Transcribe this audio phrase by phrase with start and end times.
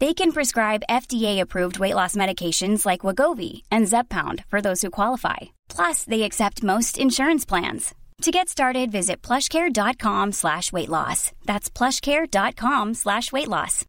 [0.00, 5.36] They can prescribe FDA-approved weight loss medications like Wegovy and Zepbound for those who qualify.
[5.68, 7.94] Plus, they accept most insurance plans.
[8.22, 11.32] To get started, visit plushcare.com slash weight loss.
[11.46, 13.84] That's plushcare.com slash weight loss.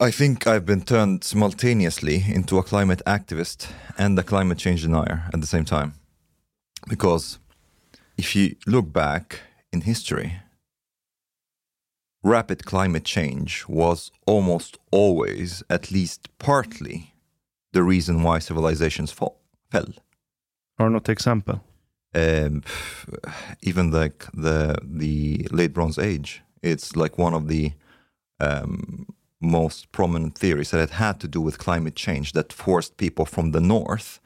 [0.00, 5.24] I think I've been turned simultaneously into a climate activist and a climate change denier
[5.32, 5.94] at the same time.
[6.88, 7.38] Because
[8.16, 9.40] if you look back
[9.72, 10.40] in history,
[12.22, 17.14] rapid climate change was almost always, at least partly,
[17.72, 19.94] the reason why civilizations fall, fell.
[20.78, 21.60] Du något exempel?
[22.14, 22.62] Um,
[23.62, 27.72] even like the the late Bronze Age, it's like one of the
[28.38, 29.06] um,
[29.40, 33.52] most prominent theories that it had to do with climate change that forced people from
[33.52, 34.20] the north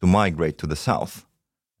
[0.00, 1.27] to migrate to the south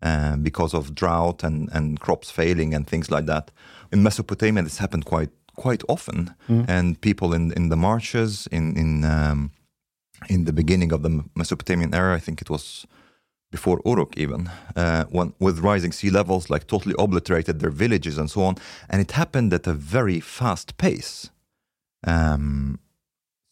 [0.02, 3.50] uh, because of drought and, and crops failing and things like that.
[3.92, 6.34] In Mesopotamia, this happened quite quite often,
[6.68, 9.50] and people in in the marshes in in um,
[10.28, 12.86] in the beginning of the Mesopotamian era, I think it was
[13.50, 18.30] before Uruk even, uh, when, with rising sea levels, like totally obliterated their villages and
[18.30, 18.56] so on.
[18.90, 21.30] And it happened at a very fast pace.
[22.06, 22.78] Um,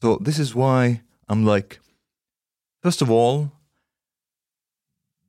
[0.02, 1.80] so this is why I'm like,
[2.82, 3.52] first of all,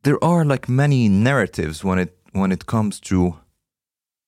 [0.07, 3.35] there are like many narratives when it when it comes to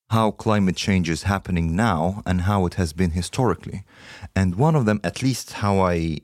[0.10, 3.84] how climate change is happening now and how it has been historically.
[4.36, 6.18] And one of them, at least how I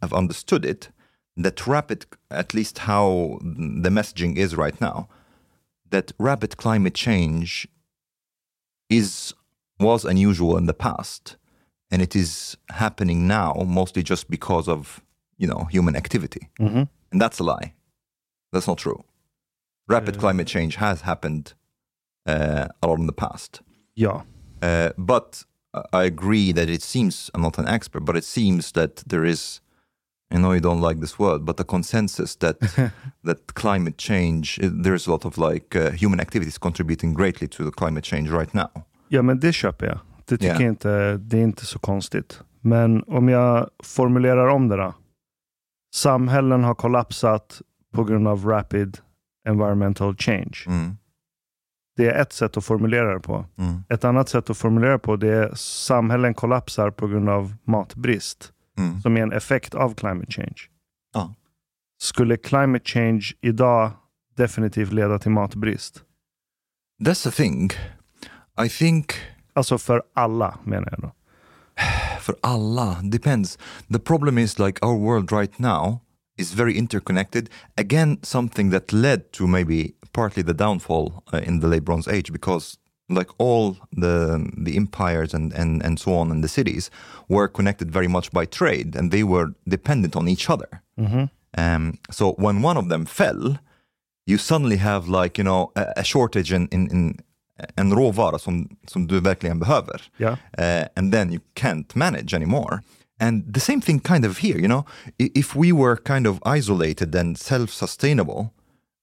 [0.00, 0.88] have understood it,
[1.36, 3.38] that rapid, at least how
[3.82, 5.08] the messaging is right now,
[5.90, 7.68] that rapid climate change
[8.88, 9.34] is
[9.78, 11.36] was unusual in the past,
[11.90, 15.02] and it is happening now mostly just because of
[15.36, 16.88] you know human activity, Mhm.
[17.10, 17.74] and that's a lie.
[18.52, 19.02] That's not true.
[19.88, 21.54] Rapid climate change has happened
[22.28, 23.60] uh, a lot in the past.
[23.94, 24.22] Ja.
[24.62, 25.44] Uh, but
[25.92, 29.60] I agree that it seems, I'm not an expert, but it seems that there is,
[30.30, 32.60] I know you don't like this word, but a consensus that
[33.24, 37.70] that climate change, there's a lot of like uh, human activities contributing greatly to the
[37.70, 38.70] climate change right now.
[39.08, 39.98] ja, men det köper jag.
[40.26, 40.60] Det tycker Ja.
[40.60, 42.40] jag inte, det är inte så konstigt.
[42.60, 44.94] Men om jag formulerar om det då.
[45.94, 47.62] Samhällen har kollapsat
[47.92, 48.98] på grund av rapid
[49.48, 50.58] environmental change.
[50.66, 50.96] Mm.
[51.96, 53.46] Det är ett sätt att formulera det på.
[53.58, 53.84] Mm.
[53.88, 58.52] Ett annat sätt att formulera det på det är samhällen kollapsar på grund av matbrist.
[58.78, 59.00] Mm.
[59.00, 60.68] Som är en effekt av climate change.
[61.14, 61.34] Ja.
[62.00, 63.90] Skulle climate change idag
[64.36, 66.02] definitivt leda till matbrist?
[67.02, 67.70] That's the thing.
[68.64, 69.14] I think
[69.52, 71.12] Alltså för alla menar jag då.
[72.20, 73.58] for Allah depends.
[73.92, 76.00] The problem is like our world right now
[76.36, 77.48] is very interconnected.
[77.76, 82.32] Again, something that led to maybe partly the downfall uh, in the late Bronze Age
[82.32, 86.90] because like all the the empires and, and and so on and the cities
[87.28, 90.82] were connected very much by trade and they were dependent on each other.
[91.58, 93.58] Um, so when one of them fell,
[94.26, 97.18] you suddenly have like you know a, a shortage in, in, in
[97.76, 100.02] en råvara som, som du verkligen behöver.
[100.16, 100.30] Ja.
[100.58, 102.82] Uh, and then you can't manage anymore.
[103.22, 104.84] And the same thing kind of here, you know,
[105.16, 108.52] if we were kind of isolated and self-sustainable,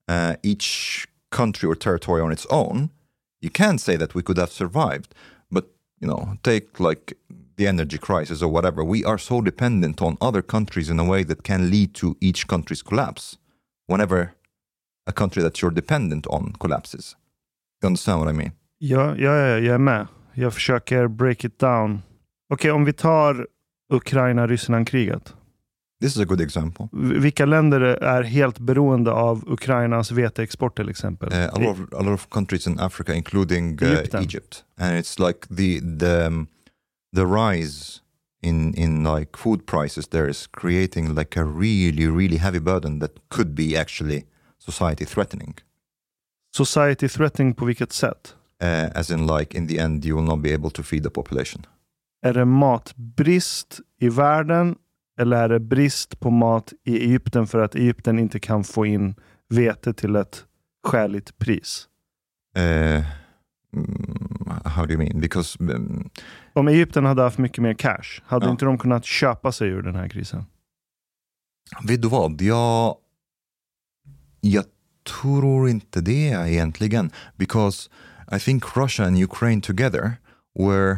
[0.09, 2.89] uh, each country or territory on its own,
[3.39, 5.15] you can say that we could have survived.
[5.49, 5.65] But,
[6.01, 7.13] you know, take like
[7.55, 11.23] the energy crisis or whatever, we are so dependent on other countries in a way
[11.23, 13.37] that can lead to each country's collapse
[13.87, 14.33] whenever
[15.07, 17.15] a country that you're dependent on collapses.
[17.81, 18.51] You understand what I mean?
[18.79, 20.07] Ja, ja, ja, jag är med.
[20.33, 22.01] Jag försöker break it down.
[22.49, 23.47] Okej, om vi tar
[23.89, 25.33] Ukraina-Ryssland-kriget.
[26.01, 26.87] This is a good example.
[26.91, 31.33] Vilka länder är helt beroende av Ukrainas veteexport till exempel?
[31.33, 34.21] Uh, a, lot of, a lot of countries in Africa, including uh.
[34.21, 36.47] Egypt, and it's like the the um,
[37.15, 38.01] the rise
[38.41, 43.11] in in like food prices there is creating like a really really heavy burden that
[43.29, 44.25] could be actually
[44.57, 45.53] society threatening.
[46.55, 48.35] Society threatening på vilket sätt?
[48.63, 51.09] Uh, as in, like in the end, you will not be able to feed the
[51.09, 51.65] population.
[52.21, 54.75] Är det matbrist i världen
[55.19, 59.15] eller är det brist på mat i Egypten för att Egypten inte kan få in
[59.49, 60.45] vete till ett
[60.83, 61.87] skäligt pris?
[62.57, 63.03] Uh,
[64.65, 65.21] how do you mean?
[65.21, 66.09] Because um,
[66.53, 68.51] Om Egypten hade haft mycket mer cash, hade Ja.
[68.51, 70.45] inte de kunnat köpa sig ur den här krisen?
[71.87, 72.41] vet du vad?
[72.41, 72.95] Jag,
[74.41, 74.65] jag
[75.21, 77.11] tror inte det egentligen.
[77.37, 77.89] Because
[78.31, 80.11] I think Russia and Ukraine together
[80.59, 80.97] were,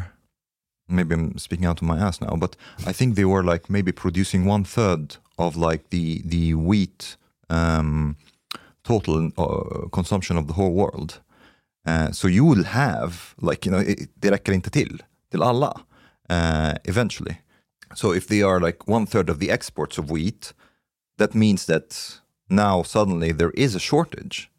[0.92, 2.56] maybe I'm speaking out of my ass now, but
[2.86, 7.16] I think they were like maybe producing one third of like the, the wheat
[7.50, 8.16] um,
[8.84, 11.20] total uh, consumption of the whole world.
[11.84, 14.98] Uh, so you will have, like, you know, it, det räcker inte till,
[15.30, 15.80] till alla,
[16.30, 17.38] uh, eventually.
[17.94, 20.52] So if they are like one third of the exports of wheat,
[21.18, 24.50] that means that now suddenly there is a shortage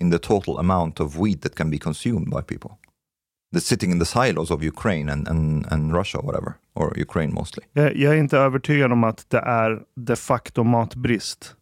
[0.00, 2.78] in the total amount of wheat that can be consumed by people.
[3.54, 7.64] That's sitting in the silos of Ukraine and, and, and Russia, whatever, or Ukraine mostly.
[7.72, 11.56] Jag, jag är inte övertygad om att det är de facto matbrist.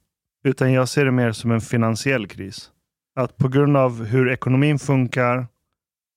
[0.45, 2.71] Utan jag ser det mer som en finansiell kris.
[3.17, 5.47] Att på grund av hur ekonomin funkar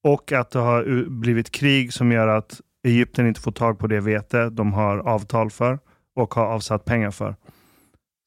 [0.03, 3.99] och att det har blivit krig som gör att Egypten inte får tag på det
[3.99, 5.79] vete de har avtal för
[6.15, 7.35] och har avsatt pengar för.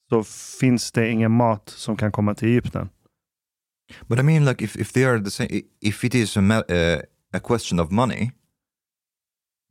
[0.08, 0.24] Så
[0.60, 2.88] finns det ingen mat som kan komma till Egypten.
[4.06, 7.00] But I mean, like, if, if they are the same, if it is a, uh,
[7.32, 8.32] a question of money,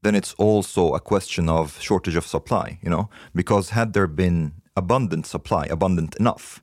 [0.03, 3.07] then it's also a question of shortage of supply, you know?
[3.33, 6.61] Because had there been abundant supply, abundant enough,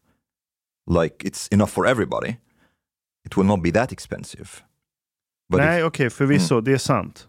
[0.90, 2.36] like it's enough for everybody,
[3.24, 4.62] it will not be that expensive.
[5.48, 5.86] But Nej, Mm.
[5.86, 7.28] okej, förvisso, det är sant.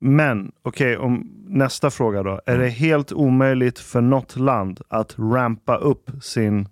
[0.00, 2.40] Men, okej, om nästa fråga då.
[2.46, 2.60] Är Mm.
[2.60, 6.68] det helt omöjligt för något land att rampa upp sin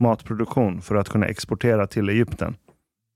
[0.00, 2.56] matproduktion för att kunna exportera till Egypten?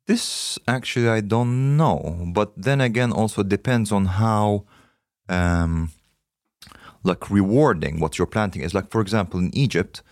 [0.07, 4.65] This actually I don't know, but then again, also depends on how,
[5.29, 5.89] um,
[7.03, 8.75] like rewarding what you're planting is.
[8.75, 10.03] Like for example, in Egypt,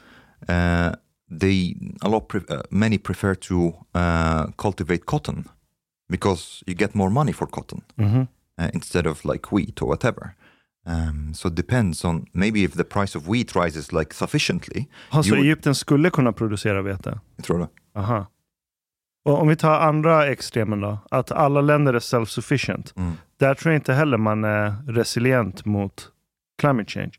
[0.49, 0.93] uh,
[1.41, 5.45] they a lot pre- uh, many prefer to uh, cultivate cotton
[6.09, 8.27] because you get more money for cotton Mhm.
[8.59, 10.35] uh, instead of like wheat or whatever.
[10.87, 14.89] Um, so it depends on maybe if the price of wheat rises like sufficiently.
[15.11, 17.19] Alltså you- Egypten skulle kunna producera vete?
[17.37, 17.69] Jag tror det.
[17.95, 18.27] Aha.
[19.25, 22.93] Och om vi tar andra extremen då, att alla länder är self-sufficient.
[22.97, 23.13] Mm.
[23.37, 26.09] Där tror jag inte heller man är resilient mot
[26.61, 27.13] climate change.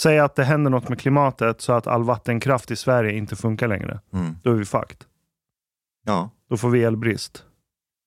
[0.00, 3.68] Säg att det händer något med klimatet så att all vattenkraft i Sverige inte funkar
[3.68, 4.00] längre.
[4.12, 4.36] Mm.
[4.42, 5.04] Då är vi fucked.
[6.06, 6.30] Ja.
[6.48, 7.44] Då får vi elbrist.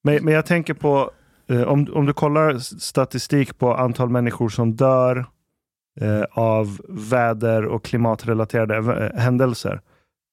[0.04, 1.12] Men, men jag tänker på,
[1.48, 5.26] eh, om, om du kollar statistik på antal människor som dör
[6.02, 9.82] eh, av väder och klimatrelaterade eh, händelser.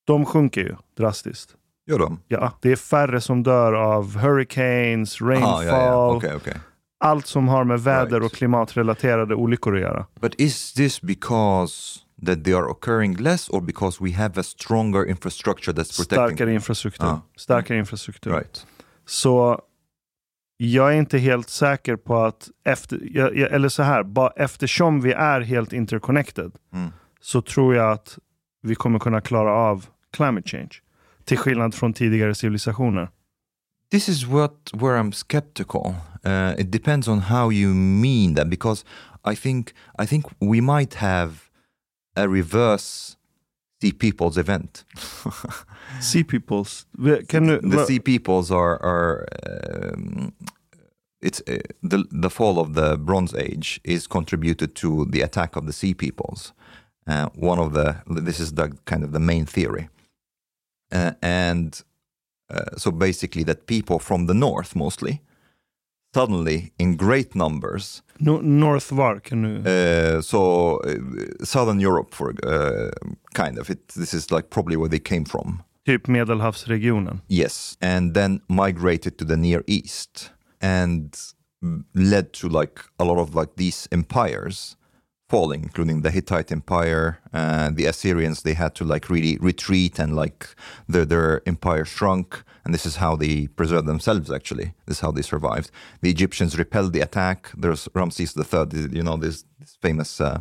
[0.07, 1.57] De sjunker ju drastiskt.
[1.87, 2.21] Gör de?
[2.29, 6.11] Ja, det är färre som dör av hurricanes, rainfall, Ah, ja, ja.
[6.17, 6.55] Okej, okej.
[7.01, 8.33] allt som har med väder Right.
[8.33, 10.07] och klimatrelaterade olyckor att göra.
[10.21, 15.07] But is this because that they are occurring less or because we have a stronger
[15.09, 17.07] infrastructure that's protecting Starkare infrastruktur.
[17.07, 17.21] Ja.
[17.37, 18.31] Starkare infrastruktur.
[18.33, 18.67] Right.
[19.07, 19.61] Så
[20.57, 23.17] jag är inte helt säker på att, efter,
[23.53, 26.89] eller så här, bara eftersom vi är helt interconnected Mm.
[27.21, 28.19] så tror jag att
[28.63, 30.71] vi kommer kunna klara av climate change.
[31.27, 33.11] Till skillnad från tidigare civilisationer.
[33.91, 35.95] This is what where I'm skeptical.
[36.25, 38.85] Uh, it depends on how you mean that because
[39.33, 41.33] I think I think we might have
[42.17, 43.17] a reverse
[43.81, 44.85] sea peoples event.
[46.01, 46.87] Sea peoples.
[47.29, 50.33] Kan du, the sea peoples are are um,
[51.21, 55.67] it's uh, the the fall of the Bronze Age is contributed to the attack of
[55.67, 56.53] the sea peoples.
[57.07, 59.89] Uh, one of the this is the kind of the main theory,
[60.93, 61.83] uh, and
[62.51, 65.21] uh, so basically that people from the north mostly
[66.15, 69.71] suddenly in great numbers no, North var, kan du...
[69.71, 72.91] uh, so uh, southern Europe for uh,
[73.35, 77.21] kind of it this is like probably where they came from Typ Medelhavsregionen.
[77.29, 80.33] Yes, and then migrated to the Near East.
[80.61, 81.17] And
[81.95, 84.77] led to like a lot of like these empires
[85.29, 88.43] falling, including the Hittite Empire, uh, the Assyrians.
[88.43, 90.55] They had to like really retreat and like
[90.89, 94.31] their their empire shrunk, and this is how they preserved themselves.
[94.31, 95.71] Actually, this is how they survived.
[96.01, 97.51] The Egyptians repelled the attack.
[97.57, 98.89] There's Ramses III.
[98.93, 100.21] You know this, this famous.
[100.21, 100.41] Uh,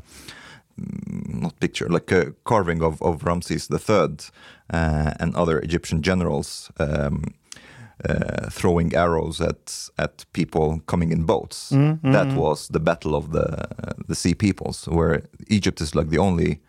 [0.80, 4.32] mm, not picture, like a carving of, of Ramses III
[4.70, 7.24] uh, and other Egyptian generals um,
[8.10, 11.72] uh, throwing arrows at at people coming in boats.
[11.72, 13.68] Mm, That was the battle of the
[14.08, 16.60] the sea peoples, where Egypt is like the only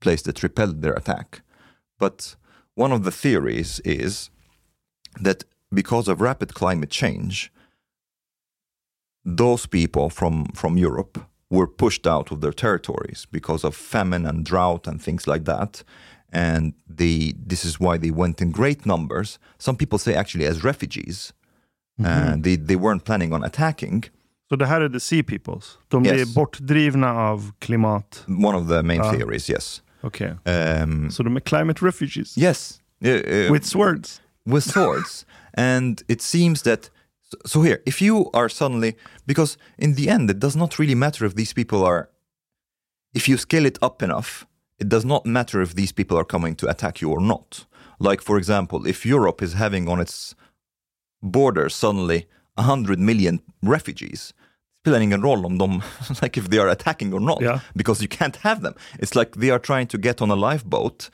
[0.00, 1.42] place that repelled their attack.
[1.98, 2.36] But
[2.76, 4.30] one of the theories is
[5.24, 5.44] that
[5.74, 7.50] because of rapid climate change,
[9.24, 11.18] those people from from Europe
[11.50, 15.82] were pushed out of their territories because of famine and drought and things like that.
[16.32, 19.38] And they, this is why they went in great numbers.
[19.58, 21.32] Some people say actually as refugees.
[22.04, 24.04] Uh, they, they weren't planning on attacking.
[24.48, 25.78] Så det här är the sea peoples.
[25.88, 26.34] De Yes.
[26.34, 28.24] bortdrivna av klimat.
[28.28, 29.12] One of the main Ah.
[29.12, 29.82] theories, yes.
[30.02, 30.28] Okay.
[30.28, 32.36] Um, de är climate refugees.
[32.38, 34.20] yes, uh, uh, With swords.
[34.46, 35.26] with swords.
[35.54, 36.90] and it seems that
[37.46, 41.26] so here, if you are suddenly because in the end, it does not really matter
[41.26, 42.08] if these people are.
[43.14, 44.46] If you scale it up enough,
[44.80, 47.66] it does not matter if these people are coming to attack you or not.
[48.00, 50.34] Like for example, if Europe is having on its
[51.22, 54.32] borders suddenly a hundred million refugees.
[54.84, 55.64] Spelar ingen roll om de,
[56.22, 57.60] like if they are attacking or not, Yeah.
[57.74, 58.74] because you can't have them.
[58.98, 61.10] It's like they are trying to get on a lifeboat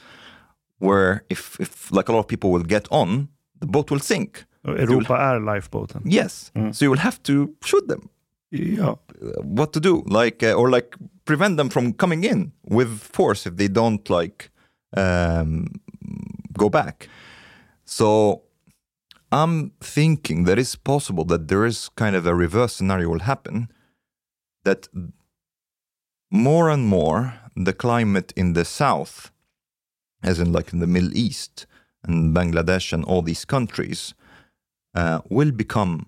[0.79, 3.29] where if, if like a lot of people will get on,
[3.61, 4.45] the boat will sink.
[4.65, 6.03] Och Europa är lifeboaten.
[6.05, 8.09] Yes, so you will have to shoot them.
[8.53, 8.95] Uh,
[9.43, 10.03] What to do?
[10.07, 14.51] Like uh, or like prevent them from coming in with force if they don't like
[14.97, 15.67] um,
[16.57, 17.09] go back.
[17.85, 18.43] So
[19.33, 23.69] I'm thinking that it's possible that there is kind of a reverse scenario will happen
[24.65, 24.89] that
[26.31, 29.31] more and more the climate in the south,
[30.23, 31.67] as in like in the Middle East
[32.03, 34.15] and Bangladesh and all these countries,
[34.95, 36.07] uh, will become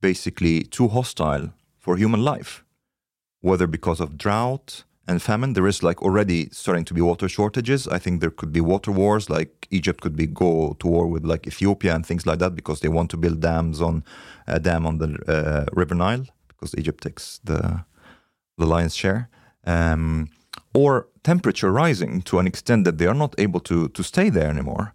[0.00, 2.64] basically too hostile for human life,
[3.42, 5.52] whether because of drought and famine.
[5.52, 7.86] There is like already starting to be water shortages.
[7.88, 11.24] I think there could be water wars, like Egypt could be go to war with
[11.24, 14.04] like Ethiopia and things like that because they want to build dams on
[14.46, 17.84] a dam on the uh, River Nile because Egypt takes the
[18.58, 19.28] the lion's share.
[19.66, 20.28] Um,
[20.74, 24.48] or temperature rising to an extent that they are not able to to stay there
[24.48, 24.94] anymore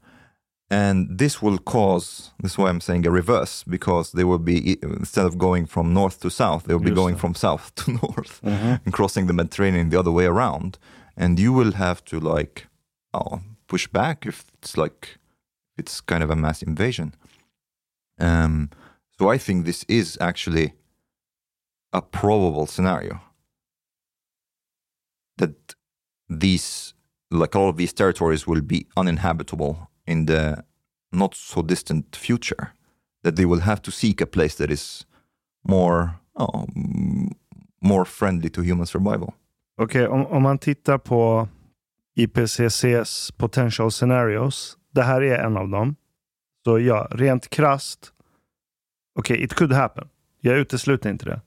[0.70, 4.78] and this will cause this is why i'm saying a reverse because they will be
[4.84, 7.20] instead of going from north to south they will be Just going so.
[7.20, 10.78] from south to north and crossing the mediterranean the other way around.
[11.16, 12.68] And you will have to like
[13.14, 15.18] oh, push back if it's like
[15.78, 17.14] it's kind of a mass invasion.
[18.20, 18.70] Um,
[19.18, 20.74] so i think this is actually
[21.94, 23.22] a probable scenario
[25.38, 25.76] that
[26.30, 26.94] these
[27.32, 30.56] like all of these territories will be uninhabitable in the
[31.12, 32.68] not so distant future
[33.24, 35.06] that they will have to seek a place that is
[35.64, 36.10] more
[36.40, 36.68] oh,
[37.82, 39.34] more friendly to human survival
[39.78, 41.48] Okej, om, om man tittar på
[42.16, 44.78] IPCCs potential scenarios.
[44.94, 45.96] Det här är en av dem.
[46.66, 48.14] Så ja, rent krasst.
[49.20, 50.10] Okej, it could happen.
[50.42, 51.42] Jag utesluter inte det.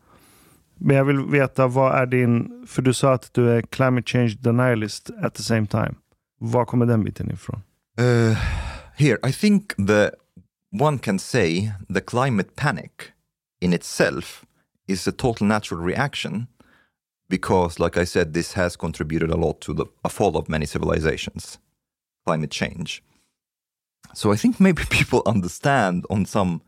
[0.75, 2.67] Men jag vill veta vad är din...
[2.67, 5.95] För du sa att du är climate change denialist at the same time.
[6.39, 7.63] Var kommer den biten ifrån?
[8.01, 8.35] Uh,
[8.97, 10.15] here, I think the
[10.71, 13.13] one can say the climate panic
[13.61, 14.47] in itself
[14.89, 16.49] is a total natural reaction
[17.29, 20.65] because, like I said, this has contributed a lot to the a fall of many
[20.65, 21.59] civilizations,
[22.25, 23.03] climate change.
[24.15, 26.63] So I think maybe people understand on some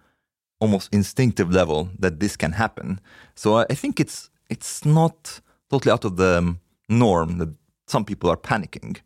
[0.60, 3.00] almost instinctive level that this can happen.
[3.34, 6.56] So I, I think it's it's not totally out of the
[6.90, 7.54] norm that
[7.86, 9.00] some people are panicking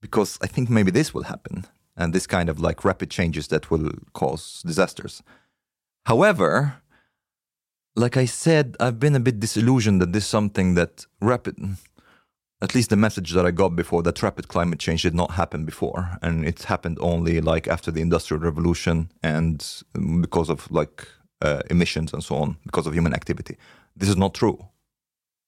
[0.00, 1.64] because I think maybe this will happen
[1.96, 5.22] and this kind of like rapid changes that will cause disasters.
[6.06, 6.80] However,
[7.96, 11.56] like I said, I've been a bit disillusioned that this is something that rapid,
[12.62, 15.64] at least the message that I got before, that rapid climate change did not happen
[15.64, 16.16] before.
[16.22, 19.82] And it happened only like after the Industrial Revolution and
[20.20, 21.08] because of like
[21.42, 23.56] uh, emissions and so on, because of human activity.
[23.96, 24.58] This is not true.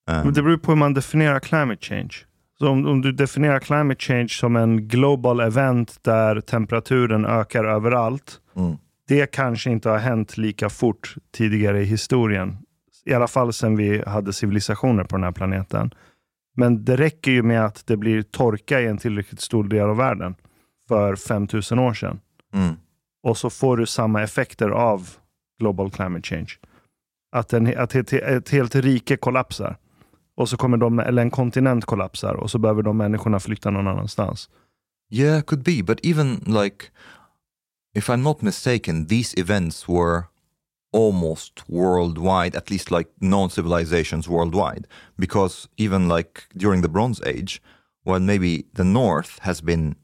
[0.07, 2.26] Um, det beror på hur man definierar climate change.
[2.60, 8.40] Så om, om du definierar climate change som en global event där temperaturen ökar överallt.
[8.56, 8.76] Mm.
[9.08, 12.58] Det kanske inte har hänt lika fort tidigare i historien.
[13.04, 15.90] I alla fall sedan vi hade civilisationer på den här planeten.
[16.56, 19.96] Men det räcker ju med att det blir torka i en tillräckligt stor del av
[19.96, 20.34] världen
[20.88, 22.20] för 5000 år sedan.
[22.54, 22.74] mm.
[23.22, 25.08] Och så får du samma effekter av
[25.58, 26.50] global climate change.
[27.32, 29.76] Att, en, att ett, ett helt rike kollapsar.
[30.40, 33.87] Och så kommer de, eller en kontinent kollapsar och så behöver de människorna flytta någon
[33.87, 34.49] annanstans.
[35.11, 35.82] Yeah, could be.
[35.82, 36.87] But even like,
[37.94, 40.23] if I'm not mistaken, these events were
[40.92, 44.87] almost worldwide, at least like known civilizations worldwide.
[45.18, 47.61] Because even like during the Bronze Age,
[48.04, 49.94] while maybe the North has been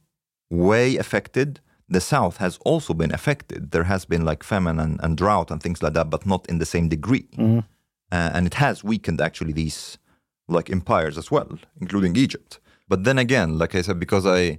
[0.50, 1.60] way affected,
[1.92, 3.70] the South has also been affected.
[3.70, 6.58] There has been like famine and, and drought and things like that, but not in
[6.58, 7.28] the same degree.
[8.12, 9.98] Uh, and it has weakened actually these
[10.48, 12.58] like empires as well, including Egypt.
[12.88, 14.58] But then again, like I said, because I,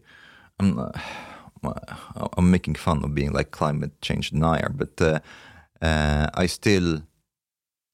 [0.59, 0.91] I'm, uh,
[2.37, 5.19] I'm making fun of being like climate change denier, but uh,
[5.81, 7.01] uh, I still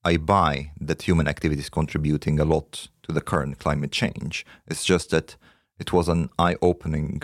[0.06, 4.46] I buy that human activity is contributing a lot to the current climate change.
[4.68, 5.38] It's just that
[5.80, 7.24] it was an eye-opening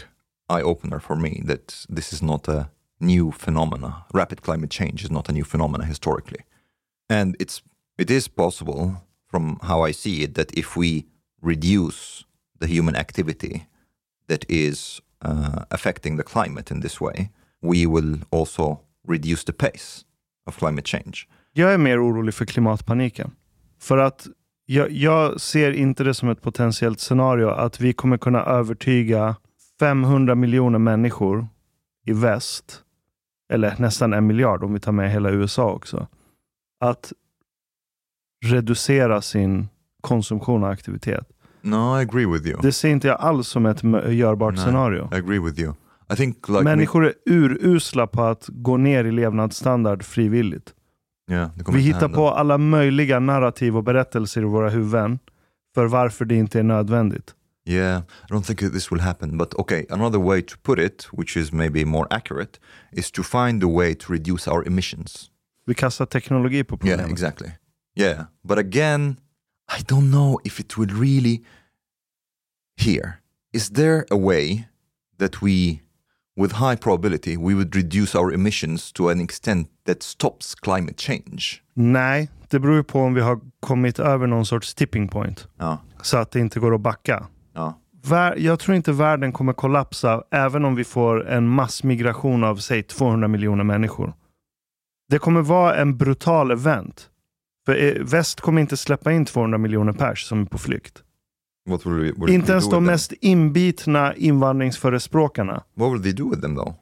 [0.49, 4.05] eye opener for me that this is not a new phenomena.
[4.13, 6.43] Rapid climate change is not a new phenomena historically,
[7.09, 7.61] and it's
[7.97, 11.05] it is possible from how I see it that if we
[11.41, 12.25] reduce
[12.59, 13.67] the human activity
[14.27, 17.29] that is uh, affecting the climate in this way,
[17.61, 20.05] we will also reduce the pace
[20.47, 21.27] of climate change.
[21.53, 23.31] Jag är mer orolig för klimatpaniken.
[23.79, 24.27] För att
[24.65, 29.35] jag, jag ser inte det som ett potentiellt scenario att vi kommer kunna övertyga
[29.79, 31.47] 500 miljoner människor
[32.05, 32.83] i väst,
[33.53, 36.07] eller nästan en miljard om vi tar med hela USA också,
[36.79, 37.13] att
[38.45, 39.67] reducera sin
[40.01, 41.27] konsumtion och aktivitet.
[41.61, 42.59] No, I agree with you.
[42.61, 45.09] Det ser inte jag alls som ett görbart No, scenario.
[45.11, 45.73] I agree with you.
[46.13, 50.73] I think like Människor är urusla på att gå ner i levnadsstandard frivilligt.
[51.31, 52.15] yeah, Vi hittar hända.
[52.17, 55.19] på alla möjliga narrativ och berättelser i våra huvuden
[55.75, 57.35] för varför det inte är nödvändigt.
[57.67, 59.37] Yeah, I don't think this will happen.
[59.37, 62.59] But okay, another way to put it, which is maybe more accurate,
[62.91, 65.29] is to find a way to reduce our emissions.
[65.65, 66.99] Vi kastar teknologi på problemet.
[66.99, 67.51] Yeah, exactly.
[67.99, 69.17] Yeah, but again,
[69.79, 71.43] I don't know if it will really.
[72.77, 73.13] Here,
[73.53, 74.67] is there a way
[75.17, 75.81] that we,
[76.37, 81.61] with high probability, we would reduce our emissions to an extent that stops climate change?
[81.73, 85.47] Nej, det beror på om vi har kommit över någon sorts tipping point.
[85.57, 87.27] Ja, Så att det inte går att backa.
[87.53, 87.79] ja,
[88.37, 93.27] Jag tror inte världen kommer kollapsa även om vi får en massmigration av säg 200
[93.27, 94.13] miljoner människor.
[95.09, 97.09] Det kommer vara en brutal event.
[97.69, 101.03] För eh, väst kommer inte släppa in 200 miljoner pers som är på flykt.
[101.69, 102.83] What will we, what Inte will ens de them?
[102.83, 105.63] mest inbitna invandringsförespråkarna.
[105.75, 106.73] What will they do with them though?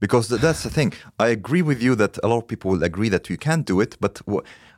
[0.00, 0.92] Because th- that's the thing.
[1.18, 3.82] I agree with you that a lot of people will agree that you can't do
[3.82, 4.22] it, but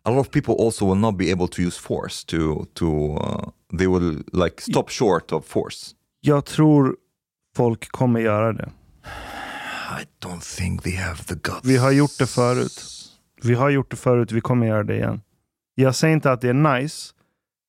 [0.03, 2.25] a lot of people also will not be able to use force.
[2.27, 5.95] To to uh, they will like stop short of force.
[6.21, 6.97] Jag tror
[7.57, 8.71] folk kommer göra det.
[10.01, 11.61] I don't think they have the guts.
[11.65, 12.85] Vi har gjort det förut.
[13.43, 15.21] Vi har gjort det förut, vi kommer göra det igen.
[15.75, 17.15] Jag säger inte att det är nice.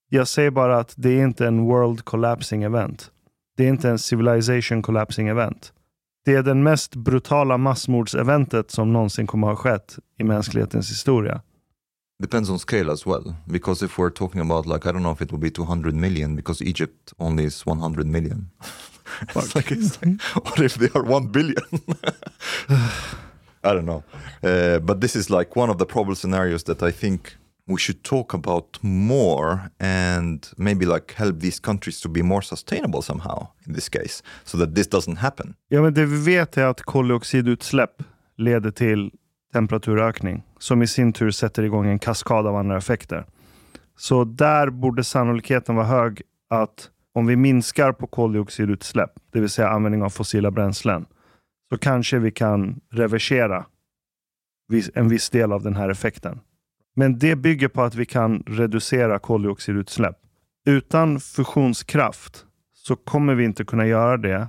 [0.10, 3.12] Jag säger bara att det är inte en world collapsing event.
[3.58, 5.74] Det är inte en civilization collapsing event.
[6.26, 11.42] Det är den mest brutala massmordseventet som någonsin kommer ha skett i mänsklighetens historia.
[12.20, 13.34] Depends on scale as well.
[13.46, 16.36] Because if we're talking about like I don't know if it will be 200 million
[16.36, 18.50] because Egypt only is 100 million.
[19.22, 21.64] It's like, it's like, what if they are 1 billion?
[23.64, 24.04] I don't know.
[24.44, 28.04] Uh, but this is like one of the probable scenarios that I think we should
[28.04, 33.74] talk about more and maybe like help these countries to be more sustainable somehow in
[33.74, 35.56] this case so that this doesn't happen.
[35.68, 38.04] Ja, men det vi vet är att koldioxidutsläpp
[38.38, 39.12] leder till
[39.54, 43.26] temperaturökning som i sin tur sätter igång en kaskad av andra effekter.
[43.98, 49.70] Så där borde sannolikheten vara hög att om vi minskar på koldioxidutsläpp, det vill säga
[49.70, 51.06] användning av fossila bränslen,
[51.70, 53.66] så kanske vi kan reversera
[54.94, 56.40] en viss del av den här effekten.
[56.96, 60.18] Men det bygger på att vi kan reducera koldioxidutsläpp.
[60.66, 64.48] Utan fusionskraft så kommer vi inte kunna göra det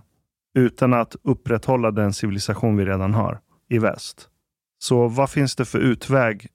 [0.54, 4.28] utan att upprätthålla den civilisation vi redan har i väst.
[4.78, 6.46] Så vad finns det för utväg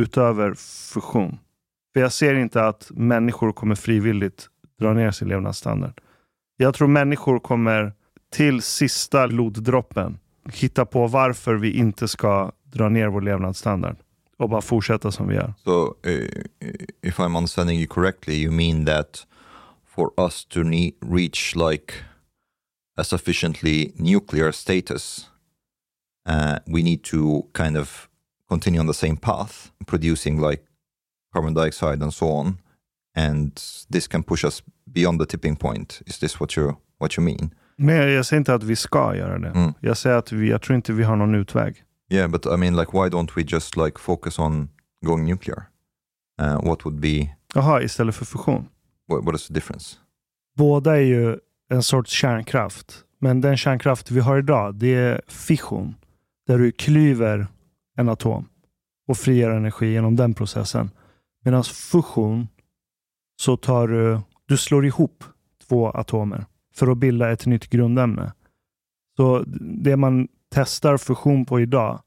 [0.00, 0.54] utöver
[0.92, 1.38] fusion?
[1.92, 6.00] För jag ser inte att människor kommer frivilligt dra ner sin levnadsstandard.
[6.56, 7.92] Jag tror människor kommer
[8.30, 10.18] till sista bloddroppen
[10.52, 13.96] hitta på varför vi inte ska dra ner vår levnadsstandard
[14.36, 15.54] och bara fortsätta som vi gör.
[15.64, 16.28] So, uh,
[17.02, 19.26] if I'm understanding you correctly, you mean that
[19.86, 20.60] for us to
[21.00, 21.94] reach like
[22.96, 25.30] a sufficiently nuclear status,
[26.28, 28.08] uh, we need to kind of
[28.48, 30.64] continue on the same path, producing like
[31.32, 32.58] carbon dioxide and so on,
[33.14, 34.62] and this can push us
[34.92, 36.02] beyond the tipping point.
[36.06, 37.52] Is this what you what you mean?
[37.82, 39.48] Men jag säger inte att vi ska göra det.
[39.48, 39.72] Mm.
[39.80, 41.84] Jag säger att vi, jag tror inte vi har någon utväg.
[42.12, 44.68] Yeah, but I mean, like, why don't we just like focus on
[45.06, 45.62] going nuclear?
[46.42, 48.68] Uh, what would be, Jaha, istället för fusion.
[49.08, 49.96] what, what is the difference?
[50.56, 51.38] Båda är ju
[51.70, 53.04] en sorts kärnkraft.
[53.18, 55.94] Men den kärnkraft vi har idag, det är fission.
[56.46, 57.46] Där du klyver
[57.96, 58.48] en atom
[59.08, 60.90] och frigör energi genom den processen.
[61.44, 62.48] Medan fusion,
[63.40, 65.24] så tar du, du slår ihop
[65.68, 68.32] två atomer för att bilda ett nytt grundämne.
[69.16, 72.02] Så det man testar fusion på idag,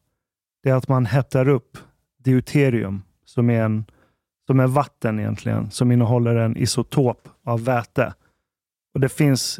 [0.63, 1.77] det är att man hettar upp
[2.17, 3.85] deuterium, som är, en,
[4.47, 8.13] som är vatten egentligen, som innehåller en isotop av väte.
[8.93, 9.59] Och Det finns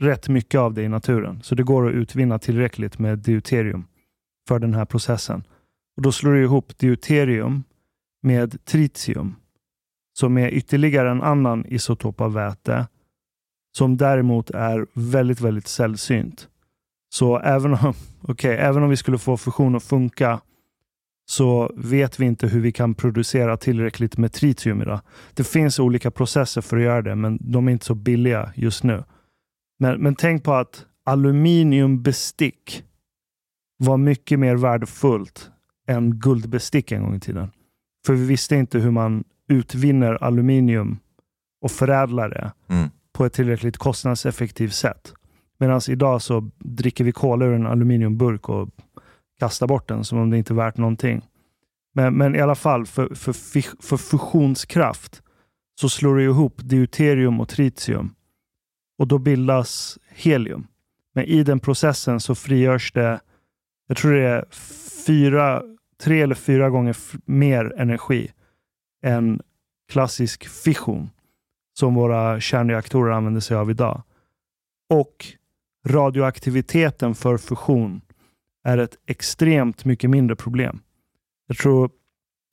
[0.00, 3.84] rätt mycket av det i naturen, så det går att utvinna tillräckligt med deuterium
[4.48, 5.44] för den här processen.
[5.96, 7.64] Och Då slår du ihop deuterium
[8.22, 9.34] med tritium,
[10.18, 12.86] som är ytterligare en annan isotop av väte,
[13.76, 16.48] som däremot är väldigt, väldigt sällsynt.
[17.14, 20.40] Så även om, okay, även om vi skulle få fusion att funka
[21.28, 25.00] så vet vi inte hur vi kan producera tillräckligt med tritium idag.
[25.34, 28.82] Det finns olika processer för att göra det, men de är inte så billiga just
[28.84, 29.04] nu.
[29.78, 32.84] Men, men tänk på att aluminiumbestick
[33.78, 35.50] var mycket mer värdefullt
[35.88, 37.50] än guldbestick en gång i tiden.
[38.06, 40.98] För vi visste inte hur man utvinner aluminium
[41.60, 45.14] och förädlar det Mm på ett tillräckligt kostnadseffektivt sätt.
[45.58, 48.68] Medan idag så dricker vi kola ur en aluminiumburk och
[49.38, 51.24] kastar bort den som om det inte är värt någonting.
[51.94, 53.32] Men, men i alla fall, för, för,
[53.82, 55.22] för fusionskraft
[55.80, 58.14] så slår det ihop deuterium och tritium
[58.98, 60.66] och då bildas helium.
[61.14, 63.20] Men i den processen så frigörs det,
[63.88, 64.44] jag tror det är
[65.06, 65.62] fyra,
[66.02, 68.30] tre eller fyra gånger mer energi
[69.02, 69.40] än
[69.88, 71.10] klassisk fission
[71.78, 74.02] som våra kärnreaktorer använder sig av idag.
[74.90, 75.26] Och
[75.88, 78.00] radioaktiviteten för fusion
[78.64, 80.80] är ett extremt mycket mindre problem.
[81.46, 81.90] Jag tror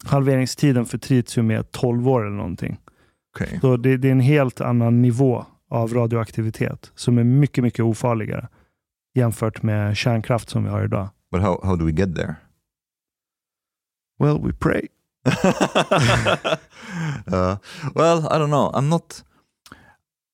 [0.06, 2.78] halveringstiden för tritium är 12 år eller någonting.
[3.36, 3.60] Okay.
[3.60, 8.48] Så det, det är en helt annan nivå av radioaktivitet som är mycket, mycket ofarligare
[9.16, 11.10] jämfört med kärnkraft som vi har idag.
[11.32, 12.36] But how, how do we get there?
[14.20, 14.88] Well, we pray.
[17.32, 17.58] uh,
[17.96, 18.70] well, I don't know.
[18.74, 19.24] I'm not.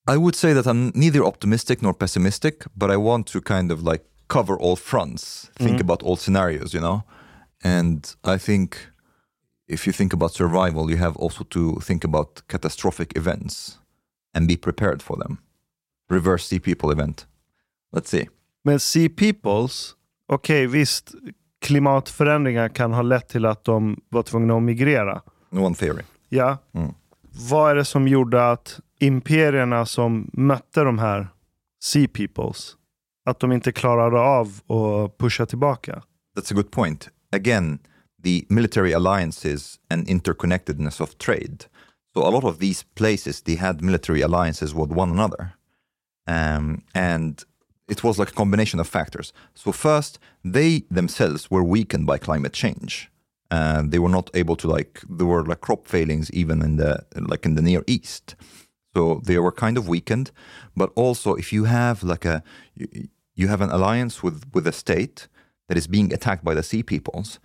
[0.07, 3.83] I would say that I'm neither optimistic nor pessimistic, but I want to kind of
[3.83, 5.81] like cover all fronts, think Mhm.
[5.81, 7.03] about all scenarios, you know?
[7.63, 8.89] And I think
[9.67, 13.79] if you think about survival, you have also to think about catastrophic events
[14.33, 15.37] and be prepared for them.
[16.09, 17.27] Reverse sea people event.
[17.91, 18.27] Let's see.
[18.63, 19.95] Men Sea Peoples,
[20.27, 21.15] okej visst,
[21.61, 25.21] klimatförändringar kan ha lett till att de var tvungna att migrera.
[25.51, 26.03] One theory.
[26.29, 26.57] Ja.
[26.73, 26.93] Mm.
[27.49, 31.27] Vad är det som gjorde att imperierna som mötte de här
[31.83, 32.75] Sea Peoples,
[33.25, 36.03] att de inte klarade av att pusha tillbaka?
[36.37, 37.09] That's a good point.
[37.35, 37.79] Again,
[38.23, 41.57] the military alliances and interconnectedness of trade.
[42.13, 45.49] So a lot of these places they had military alliances with one another,
[46.27, 47.43] um, and
[47.89, 49.33] it was like a combination of factors.
[49.55, 53.11] So first, they themselves were weakened by climate change.
[53.51, 57.03] Uh, they were not able to like there were like crop failings even in the
[57.15, 58.35] like in the Near East.
[58.95, 60.31] So they were kind of weakened,
[60.75, 62.43] but also if you have like a
[62.75, 65.27] you, you have an alliance with with a state
[65.67, 67.39] that is being attacked by the sea peoples,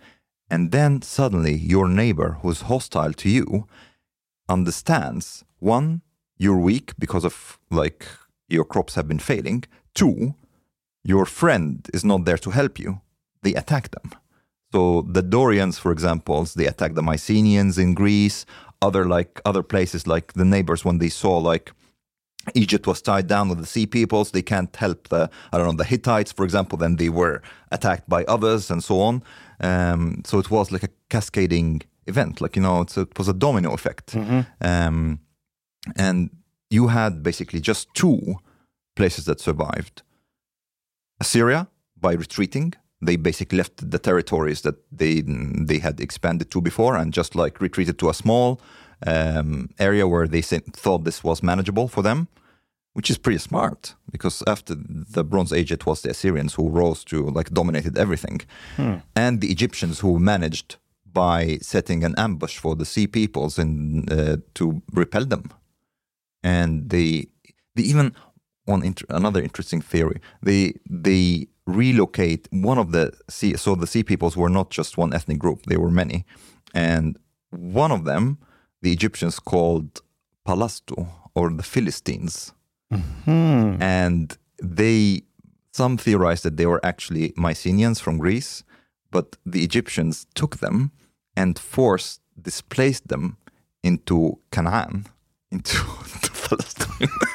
[0.49, 3.67] and then suddenly your neighbor who's hostile to you
[4.47, 6.01] understands one,
[6.37, 8.05] you're weak because of like
[8.47, 9.63] your crops have been failing.
[9.95, 10.35] Two,
[11.03, 13.01] your friend is not there to help you.
[13.41, 14.11] They attack them.
[14.71, 18.45] So the Dorians, for example, they attacked the Mycenaeans in Greece.
[18.81, 21.71] Other like other places, like the neighbors, when they saw like
[22.53, 25.83] Egypt was tied down with the sea peoples, they can't help the I don't know
[25.83, 26.77] the Hittites, for example.
[26.77, 29.23] Then they were attacked by others, and so on.
[29.61, 33.33] Um, so it was like a cascading event, like you know, it's, it was a
[33.33, 34.13] domino effect.
[34.61, 35.19] Um,
[35.95, 36.29] and
[36.69, 38.35] you had basically just two
[38.95, 40.01] places that survived.
[41.19, 41.67] Assyria
[41.99, 45.23] by retreating, they basically left the territories that they
[45.69, 48.59] they had expanded to before and just like retreated to a small
[49.05, 52.27] um, area where they thought this was manageable for them,
[52.93, 54.75] which is pretty smart because after
[55.15, 58.41] the Bronze Age it was the Assyrians who rose to like dominated everything,
[59.15, 60.77] and the Egyptians who managed
[61.13, 65.43] by setting an ambush for the sea peoples and uh, to repel them.
[66.43, 67.27] And they
[67.75, 68.13] they even
[68.65, 70.19] one inter- another interesting theory.
[70.41, 75.13] They they relocate one of the sea so the sea peoples were not just one
[75.13, 76.25] ethnic group they were many.
[76.73, 77.17] And
[77.49, 78.37] one of them
[78.81, 80.01] the egyptians called
[80.47, 82.53] palastu or the philistines.
[82.93, 83.81] Mm-hmm.
[83.81, 85.23] And they
[85.73, 88.63] some theorize that they were actually mycenaeans from greece
[89.09, 90.91] but the egyptians took them
[91.35, 93.37] and forced displaced them
[93.83, 95.05] into Canaan,
[95.51, 97.29] into the Palestine.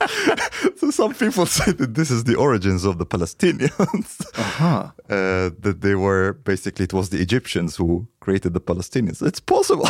[0.76, 4.20] so some people say that this is the origins of the Palestinians.
[4.38, 4.92] Aha.
[5.10, 9.22] Uh, that they were basically it was the Egyptians who created the Palestinians.
[9.22, 9.86] It's possible.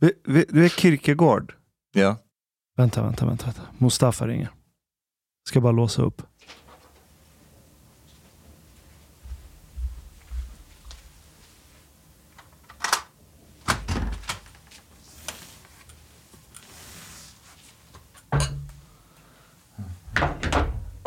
[0.00, 1.52] Du är Kierkegaard.
[1.94, 2.16] yeah.
[2.76, 3.44] Vänta, vänta, vänta.
[3.46, 3.62] vänta.
[3.78, 4.48] Mustafa ringer.
[5.48, 6.22] Ska bara låsa upp.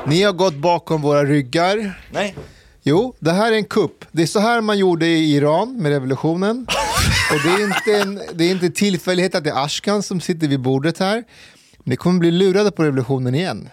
[0.08, 2.02] Ni har gått bakom våra ryggar.
[2.12, 2.36] Nej.
[2.84, 4.06] Jo, det här är en kupp.
[4.12, 6.68] Det är så här man gjorde i Iran med revolutionen.
[7.32, 10.48] Och det är inte en det är inte tillfällighet att det är Ashkan som sitter
[10.48, 11.24] vid bordet här.
[11.84, 13.70] Ni kommer bli lurade på revolutionen igen.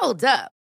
[0.00, 0.63] Hold up.